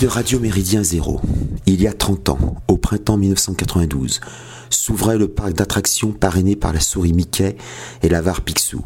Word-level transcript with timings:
De 0.00 0.06
Radio 0.06 0.40
Méridien 0.40 0.82
Zéro, 0.82 1.20
il 1.66 1.82
y 1.82 1.86
a 1.86 1.92
30 1.92 2.30
ans, 2.30 2.56
au 2.68 2.78
printemps 2.78 3.18
1992, 3.18 4.22
s'ouvrait 4.70 5.18
le 5.18 5.28
parc 5.28 5.52
d'attractions 5.52 6.12
parrainé 6.12 6.56
par 6.56 6.72
la 6.72 6.80
souris 6.80 7.12
Mickey 7.12 7.54
et 8.02 8.08
l'avare 8.08 8.40
Picsou, 8.40 8.80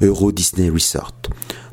Euro 0.00 0.30
Disney 0.30 0.70
Resort. 0.70 1.22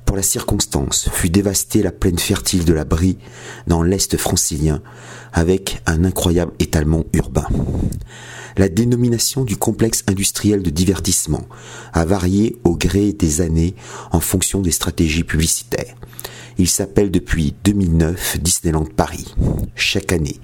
Pour 0.03 0.15
la 0.15 0.23
circonstance, 0.23 1.09
fut 1.11 1.29
dévastée 1.29 1.83
la 1.83 1.91
plaine 1.91 2.17
fertile 2.17 2.65
de 2.65 2.73
la 2.73 2.85
Brie 2.85 3.19
dans 3.67 3.83
l'est 3.83 4.17
francilien, 4.17 4.81
avec 5.31 5.79
un 5.85 6.03
incroyable 6.03 6.53
étalement 6.57 7.03
urbain. 7.13 7.45
La 8.57 8.67
dénomination 8.67 9.43
du 9.43 9.57
complexe 9.57 10.03
industriel 10.07 10.63
de 10.63 10.71
divertissement 10.71 11.47
a 11.93 12.03
varié 12.03 12.57
au 12.63 12.75
gré 12.75 13.13
des 13.13 13.41
années 13.41 13.75
en 14.11 14.21
fonction 14.21 14.61
des 14.61 14.71
stratégies 14.71 15.23
publicitaires. 15.23 15.93
Il 16.59 16.67
s'appelle 16.67 17.11
depuis 17.11 17.53
2009 17.63 18.39
Disneyland 18.39 18.85
Paris. 18.85 19.35
Chaque 19.75 20.11
année, 20.11 20.39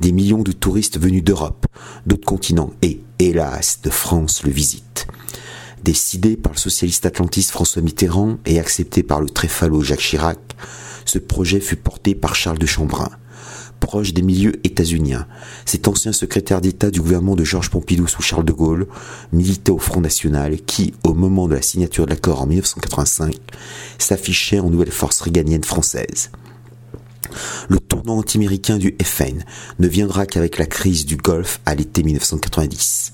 des 0.00 0.12
millions 0.12 0.42
de 0.42 0.52
touristes 0.52 0.98
venus 0.98 1.24
d'Europe, 1.24 1.66
d'autres 2.06 2.24
continents 2.24 2.72
et, 2.82 3.00
hélas, 3.18 3.80
de 3.82 3.90
France 3.90 4.44
le 4.44 4.52
visitent. 4.52 5.08
Décidé 5.82 6.36
par 6.36 6.52
le 6.52 6.58
socialiste 6.58 7.04
atlantiste 7.04 7.50
François 7.50 7.82
Mitterrand 7.82 8.38
et 8.46 8.60
accepté 8.60 9.02
par 9.02 9.20
le 9.20 9.28
tréfalo 9.28 9.82
Jacques 9.82 10.00
Chirac, 10.00 10.38
ce 11.04 11.18
projet 11.18 11.60
fut 11.60 11.76
porté 11.76 12.14
par 12.14 12.36
Charles 12.36 12.58
de 12.58 12.66
Chambrun 12.66 13.10
proche 13.80 14.12
des 14.12 14.22
milieux 14.22 14.60
états-uniens. 14.64 15.26
Cet 15.64 15.88
ancien 15.88 16.12
secrétaire 16.12 16.60
d'État 16.60 16.90
du 16.90 17.00
gouvernement 17.00 17.36
de 17.36 17.44
Georges 17.44 17.70
Pompidou 17.70 18.06
sous 18.06 18.22
Charles 18.22 18.44
de 18.44 18.52
Gaulle 18.52 18.86
militait 19.32 19.70
au 19.70 19.78
Front 19.78 20.00
National 20.00 20.60
qui, 20.62 20.94
au 21.04 21.14
moment 21.14 21.48
de 21.48 21.54
la 21.54 21.62
signature 21.62 22.06
de 22.06 22.10
l'accord 22.10 22.42
en 22.42 22.46
1985, 22.46 23.36
s'affichait 23.98 24.58
en 24.58 24.70
nouvelle 24.70 24.90
force 24.90 25.20
réganienne 25.20 25.64
française. 25.64 26.30
Le 27.68 27.78
tournant 27.78 28.18
anti-américain 28.18 28.78
du 28.78 28.96
FN 29.02 29.44
ne 29.78 29.88
viendra 29.88 30.26
qu'avec 30.26 30.58
la 30.58 30.66
crise 30.66 31.06
du 31.06 31.16
Golfe 31.16 31.60
à 31.66 31.74
l'été 31.74 32.02
1990. 32.02 33.12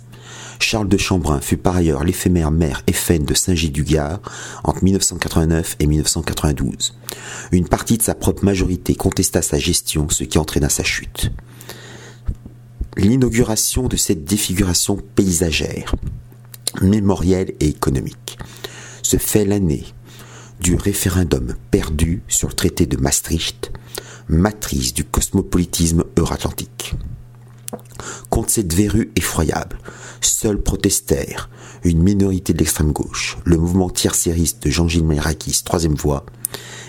Charles 0.63 0.89
de 0.89 0.97
Chambrun 0.97 1.41
fut 1.41 1.57
par 1.57 1.77
ailleurs 1.77 2.05
l'éphémère 2.05 2.51
maire 2.51 2.83
FN 2.91 3.25
de 3.25 3.35
Saint-Gilles-du-Gard 3.35 4.21
entre 4.65 4.85
1989 4.85 5.77
et 5.81 5.87
1992. 5.87 6.95
Une 7.51 7.69
partie 7.69 7.99
de 7.99 8.03
sa 8.03 8.15
propre 8.15 8.45
majorité 8.45 8.95
contesta 8.95 9.43
sa 9.43 9.59
gestion, 9.59 10.09
ce 10.09 10.25
qui 10.25 10.39
entraîna 10.39 10.69
sa 10.69 10.85
chute. 10.85 11.33
L'inauguration 12.97 13.89
de 13.89 13.97
cette 13.97 14.25
défiguration 14.25 14.99
paysagère, 15.15 15.95
mémorielle 16.81 17.55
et 17.61 17.69
économique, 17.69 18.39
se 19.03 19.17
fait 19.17 19.45
l'année 19.45 19.85
du 20.61 20.77
référendum 20.77 21.55
perdu 21.71 22.23
sur 22.29 22.49
le 22.49 22.55
traité 22.55 22.87
de 22.87 22.97
Maastricht, 22.97 23.73
matrice 24.29 24.95
du 24.95 25.05
cosmopolitisme 25.05 26.05
euro-atlantique. 26.17 26.95
Contre 28.31 28.51
cette 28.51 28.73
verrue 28.73 29.13
effroyable, 29.17 29.79
seuls 30.21 30.61
protestèrent 30.61 31.51
une 31.85 32.03
minorité 32.03 32.53
de 32.53 32.59
l'extrême 32.59 32.93
gauche, 32.93 33.39
le 33.45 33.57
mouvement 33.57 33.91
tiercériste 33.91 34.63
de 34.63 34.71
Jean-Gilles 34.71 35.05
Merakis, 35.05 35.63
troisième 35.65 35.95
voie, 35.95 36.25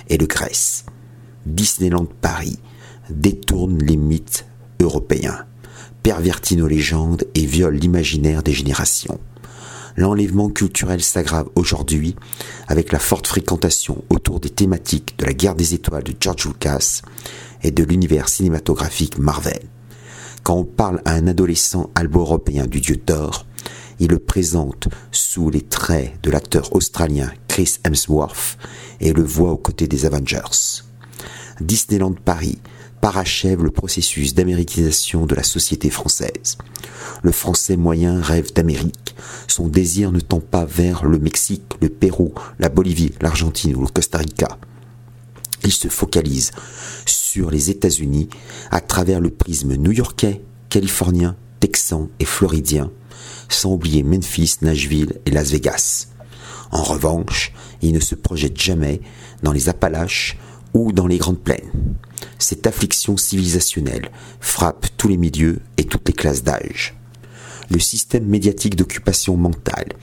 et 0.09 0.18
le 0.18 0.25
Grèce. 0.25 0.85
Disneyland 1.46 2.07
Paris 2.22 2.59
détourne 3.09 3.79
les 3.79 3.97
mythes 3.97 4.46
européens, 4.81 5.46
pervertit 6.03 6.57
nos 6.57 6.68
légendes 6.68 7.25
et 7.35 7.46
viole 7.46 7.75
l'imaginaire 7.75 8.44
des 8.44 8.53
générations. 8.53 9.19
L'enlèvement 9.96 10.50
culturel 10.50 11.03
s'aggrave 11.03 11.50
aujourd'hui 11.56 12.16
avec 12.68 12.91
la 12.91 13.00
forte 13.00 13.28
fréquentation 13.28 14.03
autour 14.09 14.40
des 14.40 14.50
thématiques 14.50 15.16
de 15.19 15.25
la 15.25 15.34
guerre 15.34 15.56
des 15.56 15.75
étoiles 15.75 16.03
de 16.03 16.16
George 16.19 16.46
Lucas 16.46 17.02
et 17.62 17.72
de 17.72 17.84
l'univers 17.84 18.28
cinématographique 18.28 19.19
Marvel. 19.19 19.62
Quand 20.43 20.55
on 20.57 20.65
parle 20.65 21.01
à 21.05 21.13
un 21.13 21.27
adolescent 21.27 21.89
albo-européen 21.95 22.67
du 22.67 22.81
dieu 22.81 22.97
Thor, 22.97 23.45
il 24.01 24.09
le 24.09 24.19
présente 24.19 24.89
sous 25.09 25.49
les 25.49 25.61
traits 25.61 26.21
de 26.21 26.29
l'acteur 26.31 26.75
australien 26.75 27.31
Chris 27.47 27.77
Hemsworth 27.85 28.57
et 28.99 29.13
le 29.13 29.23
voit 29.23 29.51
aux 29.51 29.57
côtés 29.57 29.87
des 29.87 30.05
Avengers. 30.05 30.81
Disneyland 31.61 32.15
Paris 32.25 32.59
parachève 32.99 33.63
le 33.63 33.71
processus 33.71 34.33
d'américanisation 34.33 35.25
de 35.25 35.35
la 35.35 35.43
société 35.43 35.89
française. 35.89 36.57
Le 37.21 37.31
français 37.31 37.77
moyen 37.77 38.19
rêve 38.19 38.51
d'Amérique. 38.53 39.15
Son 39.47 39.69
désir 39.69 40.11
ne 40.11 40.19
tend 40.19 40.41
pas 40.41 40.65
vers 40.65 41.05
le 41.05 41.19
Mexique, 41.19 41.73
le 41.81 41.87
Pérou, 41.87 42.33
la 42.59 42.67
Bolivie, 42.67 43.13
l'Argentine 43.21 43.77
ou 43.77 43.81
le 43.81 43.87
Costa 43.87 44.17
Rica. 44.17 44.57
Il 45.63 45.72
se 45.72 45.88
focalise 45.88 46.51
sur 47.06 47.50
les 47.50 47.69
États-Unis 47.69 48.29
à 48.69 48.81
travers 48.81 49.22
le 49.22 49.29
prisme 49.29 49.75
new-yorkais, 49.75 50.41
californien, 50.69 51.35
texan 51.59 52.09
et 52.19 52.25
floridien, 52.25 52.91
sans 53.47 53.72
oublier 53.72 54.03
Memphis, 54.03 54.57
Nashville 54.62 55.19
et 55.25 55.31
Las 55.31 55.52
Vegas. 55.52 56.07
En 56.72 56.84
revanche, 56.84 57.53
il 57.81 57.94
ne 57.94 58.00
se 58.00 58.16
projette 58.16 58.59
jamais 58.59 59.00
dans 59.41 59.52
les 59.52 59.69
Appalaches 59.69 60.38
ou 60.73 60.91
dans 60.91 61.07
les 61.07 61.18
grandes 61.18 61.40
plaines. 61.40 61.72
Cette 62.40 62.68
affliction 62.68 63.16
civilisationnelle 63.16 64.09
frappe 64.40 64.88
tous 64.97 65.07
les 65.07 65.18
milieux 65.18 65.59
et 65.78 65.85
toutes 65.85 66.07
les 66.07 66.13
classes 66.13 66.44
d'âge. 66.44 66.96
Le 67.69 67.79
système 67.79 68.25
médiatique 68.25 68.75
d'occupation 68.75 69.38
mentale 69.38 69.94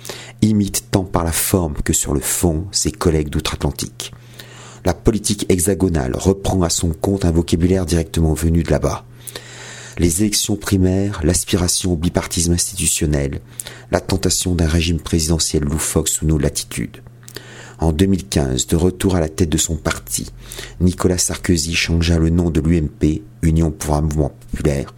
imite 0.41 0.91
tant 0.91 1.05
par 1.05 1.25
la 1.25 1.33
forme 1.33 1.75
que 1.85 1.93
sur 1.93 2.15
le 2.15 2.21
fond 2.21 2.67
ses 2.73 2.93
collègues 2.93 3.29
d'outre-Atlantique 3.29 4.13
la 4.85 4.95
politique 4.95 5.47
hexagonale 5.49 6.13
reprend 6.15 6.63
à 6.63 6.71
son 6.71 6.91
compte 6.91 7.25
un 7.25 7.31
vocabulaire 7.31 7.87
directement 7.87 8.35
venu 8.35 8.63
de 8.63 8.71
là-bas. 8.71 9.05
Les 9.99 10.23
élections 10.23 10.57
primaires, 10.57 11.21
l'aspiration 11.25 11.93
au 11.93 11.97
bipartisme 11.97 12.53
institutionnel, 12.53 13.41
la 13.91 14.01
tentation 14.01 14.55
d'un 14.55 14.69
régime 14.69 15.01
présidentiel 15.01 15.65
loufoque 15.65 16.09
sous 16.09 16.27
nos 16.27 16.39
latitudes. 16.39 17.03
En 17.79 17.93
2015, 17.93 18.67
de 18.67 18.77
retour 18.77 19.17
à 19.17 19.21
la 19.21 19.29
tête 19.29 19.49
de 19.49 19.59
son 19.59 19.77
parti, 19.77 20.27
Nicolas 20.81 21.19
Sarkozy 21.19 21.75
changea 21.75 22.19
le 22.19 22.31
nom 22.31 22.51
de 22.51 22.61
l'UMP, 22.61 23.23
Union 23.43 23.71
pour 23.71 23.95
un 23.95 24.03
mouvement 24.03 24.33
populaire, 24.51 24.95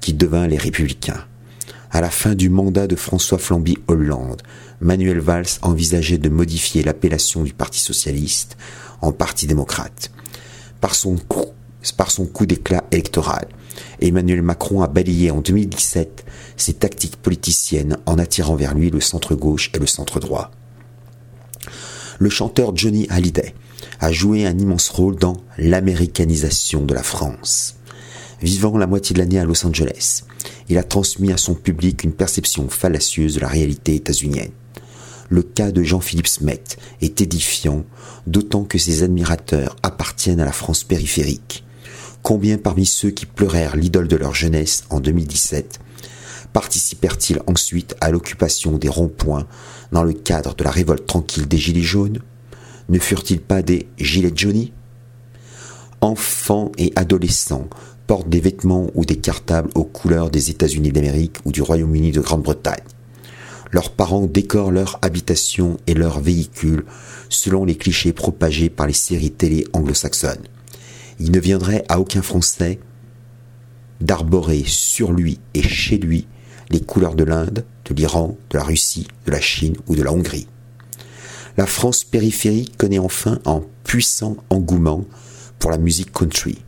qui 0.00 0.12
devint 0.12 0.46
les 0.46 0.58
Républicains. 0.58 1.24
À 1.94 2.00
la 2.00 2.08
fin 2.08 2.34
du 2.34 2.48
mandat 2.48 2.86
de 2.86 2.96
François 2.96 3.36
Flamby 3.36 3.76
Hollande, 3.86 4.40
Manuel 4.80 5.18
Valls 5.18 5.58
envisageait 5.60 6.16
de 6.16 6.30
modifier 6.30 6.82
l'appellation 6.82 7.42
du 7.42 7.52
Parti 7.52 7.80
socialiste 7.80 8.56
en 9.02 9.12
Parti 9.12 9.46
démocrate. 9.46 10.10
Par 10.80 10.94
son 10.94 11.16
coup, 11.16 11.52
par 11.98 12.10
son 12.10 12.24
coup 12.24 12.46
d'éclat 12.46 12.82
électoral, 12.92 13.46
Emmanuel 14.00 14.40
Macron 14.40 14.80
a 14.80 14.86
balayé 14.86 15.30
en 15.30 15.42
2017 15.42 16.24
ses 16.56 16.72
tactiques 16.72 17.16
politiciennes 17.16 17.98
en 18.06 18.18
attirant 18.18 18.56
vers 18.56 18.72
lui 18.72 18.88
le 18.88 19.02
centre-gauche 19.02 19.70
et 19.74 19.78
le 19.78 19.86
centre-droit. 19.86 20.50
Le 22.18 22.30
chanteur 22.30 22.74
Johnny 22.74 23.06
Hallyday 23.10 23.54
a 24.00 24.10
joué 24.10 24.46
un 24.46 24.58
immense 24.58 24.88
rôle 24.88 25.16
dans 25.16 25.36
l'américanisation 25.58 26.86
de 26.86 26.94
la 26.94 27.02
France. 27.02 27.76
Vivant 28.40 28.78
la 28.78 28.86
moitié 28.86 29.12
de 29.12 29.18
l'année 29.18 29.38
à 29.38 29.44
Los 29.44 29.66
Angeles, 29.66 30.24
il 30.72 30.78
a 30.78 30.82
transmis 30.82 31.30
à 31.30 31.36
son 31.36 31.54
public 31.54 32.02
une 32.02 32.14
perception 32.14 32.66
fallacieuse 32.70 33.34
de 33.34 33.40
la 33.40 33.48
réalité 33.48 33.94
états-unienne. 33.94 34.52
Le 35.28 35.42
cas 35.42 35.70
de 35.70 35.82
Jean-Philippe 35.82 36.26
Smet 36.26 36.62
est 37.02 37.20
édifiant, 37.20 37.84
d'autant 38.26 38.64
que 38.64 38.78
ses 38.78 39.02
admirateurs 39.02 39.76
appartiennent 39.82 40.40
à 40.40 40.46
la 40.46 40.52
France 40.52 40.82
périphérique. 40.82 41.62
Combien 42.22 42.56
parmi 42.56 42.86
ceux 42.86 43.10
qui 43.10 43.26
pleurèrent 43.26 43.76
l'idole 43.76 44.08
de 44.08 44.16
leur 44.16 44.34
jeunesse 44.34 44.84
en 44.88 45.00
2017 45.00 45.78
participèrent-ils 46.54 47.42
ensuite 47.46 47.94
à 48.00 48.10
l'occupation 48.10 48.78
des 48.78 48.88
ronds-points 48.88 49.46
dans 49.92 50.04
le 50.04 50.14
cadre 50.14 50.54
de 50.54 50.64
la 50.64 50.70
révolte 50.70 51.06
tranquille 51.06 51.48
des 51.48 51.58
Gilets 51.58 51.82
jaunes? 51.82 52.20
Ne 52.88 52.98
furent-ils 52.98 53.42
pas 53.42 53.60
des 53.60 53.88
Gilets 53.98 54.32
Johnny 54.34 54.72
Enfants 56.00 56.72
et 56.78 56.94
adolescents 56.96 57.68
portent 58.06 58.28
des 58.28 58.40
vêtements 58.40 58.90
ou 58.94 59.04
des 59.04 59.16
cartables 59.16 59.70
aux 59.74 59.84
couleurs 59.84 60.30
des 60.30 60.50
États-Unis 60.50 60.92
d'Amérique 60.92 61.38
ou 61.44 61.52
du 61.52 61.62
Royaume-Uni 61.62 62.12
de 62.12 62.20
Grande-Bretagne. 62.20 62.82
Leurs 63.70 63.90
parents 63.90 64.26
décorent 64.26 64.70
leur 64.70 64.98
habitation 65.00 65.78
et 65.86 65.94
leurs 65.94 66.20
véhicules 66.20 66.84
selon 67.30 67.64
les 67.64 67.76
clichés 67.76 68.12
propagés 68.12 68.68
par 68.68 68.86
les 68.86 68.92
séries 68.92 69.30
télé 69.30 69.66
anglo-saxonnes. 69.72 70.46
Il 71.18 71.30
ne 71.30 71.40
viendrait 71.40 71.84
à 71.88 71.98
aucun 71.98 72.22
Français 72.22 72.78
d'arborer 74.00 74.64
sur 74.66 75.12
lui 75.12 75.40
et 75.54 75.62
chez 75.62 75.96
lui 75.96 76.26
les 76.70 76.80
couleurs 76.80 77.14
de 77.14 77.24
l'Inde, 77.24 77.64
de 77.86 77.94
l'Iran, 77.94 78.36
de 78.50 78.58
la 78.58 78.64
Russie, 78.64 79.08
de 79.26 79.30
la 79.30 79.40
Chine 79.40 79.76
ou 79.86 79.96
de 79.96 80.02
la 80.02 80.12
Hongrie. 80.12 80.48
La 81.56 81.66
France 81.66 82.04
périphérique 82.04 82.76
connaît 82.76 82.98
enfin 82.98 83.40
un 83.44 83.62
puissant 83.84 84.36
engouement 84.50 85.04
pour 85.58 85.70
la 85.70 85.78
musique 85.78 86.12
country. 86.12 86.58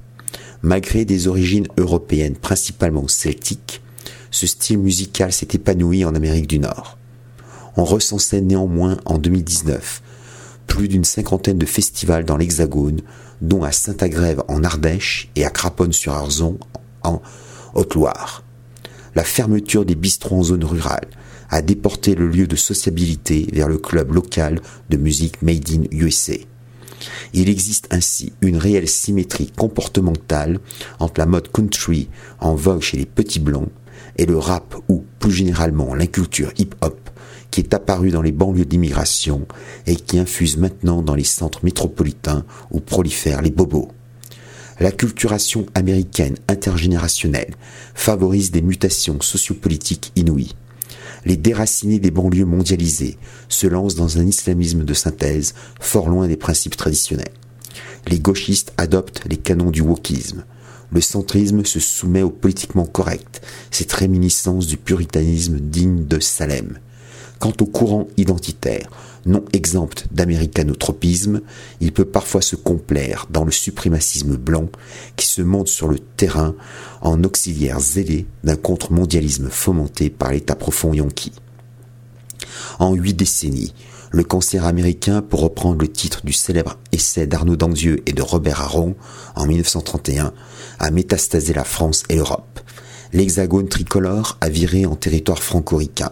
Malgré 0.63 1.05
des 1.05 1.29
origines 1.29 1.69
européennes 1.77 2.37
principalement 2.37 3.07
celtiques, 3.09 3.83
ce 4.31 4.47
style 4.47 4.79
musical 4.79 5.33
s'est 5.33 5.49
épanoui 5.53 6.05
en 6.05 6.15
Amérique 6.15 6.47
du 6.47 6.59
Nord. 6.59 6.99
On 7.77 7.85
recensait 7.85 8.41
néanmoins 8.41 8.99
en 9.05 9.19
2019 9.19 10.03
plus 10.67 10.89
d'une 10.89 11.05
cinquantaine 11.05 11.59
de 11.59 11.67
festivals 11.67 12.25
dans 12.25 12.37
l'Hexagone, 12.37 13.03
dont 13.41 13.63
à 13.63 13.73
Saint-Agrève 13.73 14.43
en 14.49 14.65
Ardèche 14.65 15.31
et 15.37 15.45
à 15.45 15.51
Craponne-sur-Arzon 15.51 16.59
en 17.03 17.21
Haute-Loire. 17.75 18.43
La 19.15 19.25
fermeture 19.25 19.85
des 19.85 19.95
bistrots 19.95 20.37
en 20.37 20.43
zone 20.43 20.65
rurale 20.65 21.07
a 21.51 21.63
déporté 21.63 22.15
le 22.15 22.27
lieu 22.27 22.47
de 22.47 22.57
sociabilité 22.57 23.49
vers 23.53 23.69
le 23.69 23.79
club 23.79 24.13
local 24.13 24.61
de 24.91 24.97
musique 24.97 25.43
Made 25.43 25.71
in 25.71 25.85
USA. 25.93 26.39
Il 27.33 27.49
existe 27.49 27.89
ainsi 27.91 28.33
une 28.41 28.57
réelle 28.57 28.89
symétrie 28.89 29.51
comportementale 29.57 30.59
entre 30.99 31.21
la 31.21 31.27
mode 31.27 31.51
country 31.51 32.09
en 32.41 32.55
vogue 32.55 32.83
chez 32.83 32.97
les 32.97 33.07
petits 33.07 33.41
blancs 33.41 33.69
et 34.17 34.27
le 34.27 34.39
rap 34.39 34.77
ou 34.89 35.05
plus 35.19 35.33
généralement 35.33 35.95
l'inculture 35.95 36.53
hip-hop 36.59 37.11
qui 37.51 37.61
est 37.61 37.75
apparue 37.75 38.11
dans 38.11 38.23
les 38.23 38.33
banlieues 38.33 38.65
d'immigration 38.65 39.47
et 39.87 39.95
qui 39.95 40.19
infuse 40.19 40.57
maintenant 40.57 41.03
dans 41.03 41.15
les 41.15 41.23
centres 41.23 41.65
métropolitains 41.65 42.45
où 42.73 42.81
prolifèrent 42.81 43.43
les 43.43 43.53
bobos. 43.53 43.93
La 44.81 44.91
culturation 44.91 45.65
américaine 45.75 46.37
intergénérationnelle 46.49 47.55
favorise 47.95 48.51
des 48.51 48.61
mutations 48.61 49.21
sociopolitiques 49.21 50.11
inouïes. 50.17 50.57
Les 51.25 51.37
déracinés 51.37 51.99
des 51.99 52.11
banlieues 52.11 52.45
mondialisées 52.45 53.17
se 53.49 53.67
lancent 53.67 53.95
dans 53.95 54.19
un 54.19 54.27
islamisme 54.27 54.85
de 54.85 54.95
synthèse 54.95 55.55
fort 55.81 56.09
loin 56.09 56.29
des 56.29 56.37
principes 56.37 56.77
traditionnels. 56.77 57.33
Les 58.09 58.21
gauchistes 58.21 58.73
adoptent 58.77 59.23
les 59.27 59.37
canons 59.37 59.71
du 59.71 59.81
wokisme. 59.81 60.45
Le 60.93 61.01
centrisme 61.01 61.65
se 61.65 61.81
soumet 61.81 62.23
au 62.23 62.31
politiquement 62.31 62.87
correct, 62.87 63.41
cette 63.71 63.93
réminiscence 63.93 64.67
du 64.67 64.77
puritanisme 64.77 65.59
digne 65.59 66.07
de 66.07 66.21
Salem. 66.21 66.79
Quant 67.39 67.55
au 67.61 67.67
courant 67.67 68.09
identitaire, 68.17 68.91
non 69.27 69.45
exempt 69.53 70.07
d'américanotropisme, 70.13 71.41
il 71.81 71.93
peut 71.93 72.05
parfois 72.05 72.43
se 72.43 72.57
complaire 72.57 73.27
dans 73.31 73.45
le 73.45 73.53
suprémacisme 73.53 74.37
blanc 74.37 74.69
qui 75.17 75.27
se 75.27 75.43
monte 75.43 75.69
sur 75.69 75.89
le 75.89 75.99
terrain 75.99 76.55
en 77.01 77.23
auxiliaire 77.25 77.81
zélé 77.81 78.27
d'un 78.45 78.57
contre-mondialisme 78.57 79.49
fomenté 79.51 80.11
par 80.11 80.33
l'État 80.33 80.55
profond 80.55 80.93
yankee. 80.93 81.33
En 82.79 82.95
huit 82.95 83.15
décennies, 83.15 83.75
le 84.11 84.23
cancer 84.23 84.65
américain, 84.65 85.23
pour 85.23 85.41
reprendre 85.41 85.81
le 85.81 85.89
titre 85.89 86.21
du 86.25 86.33
célèbre 86.33 86.79
essai 86.93 87.27
d'Arnaud 87.27 87.57
Dandieu 87.57 88.01
et 88.07 88.13
de 88.13 88.23
Robert 88.23 88.61
Aron 88.61 88.95
en 89.35 89.47
1931, 89.47 90.33
a 90.79 90.91
métastasé 90.91 91.53
la 91.53 91.65
France 91.65 92.05
et 92.09 92.17
l'Europe. 92.17 92.61
L'hexagone 93.13 93.69
tricolore 93.69 94.39
a 94.41 94.49
viré 94.49 94.87
en 94.87 94.95
territoire 94.95 95.43
franco-ricain. 95.43 96.11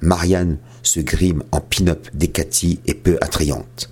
Marianne 0.00 0.58
se 0.88 1.00
grime 1.00 1.42
en 1.52 1.60
pin-up 1.60 2.08
décati 2.14 2.80
et 2.86 2.94
peu 2.94 3.18
attrayante. 3.20 3.90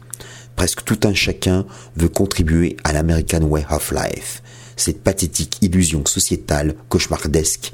Presque 0.56 0.82
tout 0.84 0.98
un 1.04 1.12
chacun 1.12 1.66
veut 1.96 2.08
contribuer 2.08 2.78
à 2.84 2.92
l'American 2.92 3.42
Way 3.42 3.66
of 3.70 3.92
Life, 3.92 4.42
cette 4.76 5.02
pathétique 5.02 5.58
illusion 5.60 6.04
sociétale 6.06 6.74
cauchemardesque 6.88 7.72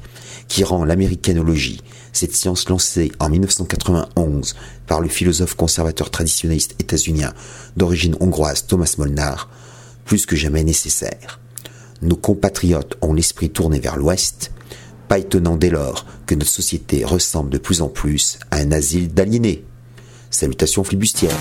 qui 0.49 0.65
rend 0.65 0.83
l'américanologie, 0.83 1.81
cette 2.11 2.35
science 2.35 2.67
lancée 2.67 3.13
en 3.19 3.29
1991 3.29 4.55
par 4.87 4.99
le 4.99 5.07
philosophe 5.07 5.55
conservateur 5.55 6.11
traditionnaliste 6.11 6.75
états-unien 6.79 7.33
d'origine 7.77 8.17
hongroise 8.19 8.67
Thomas 8.67 8.93
Molnar, 8.97 9.49
plus 10.03 10.25
que 10.25 10.35
jamais 10.35 10.65
nécessaire. 10.65 11.39
Nos 12.01 12.17
compatriotes 12.17 12.97
ont 13.01 13.13
l'esprit 13.13 13.49
tourné 13.49 13.79
vers 13.79 13.95
l'Ouest, 13.95 14.51
pas 15.07 15.19
étonnant 15.19 15.55
dès 15.55 15.69
lors 15.69 16.05
que 16.25 16.35
notre 16.35 16.51
société 16.51 17.05
ressemble 17.05 17.49
de 17.49 17.57
plus 17.57 17.81
en 17.81 17.89
plus 17.89 18.39
à 18.51 18.57
un 18.57 18.71
asile 18.71 19.13
d'aliénés. 19.13 19.63
Salutations 20.29 20.83
flibustières. 20.83 21.37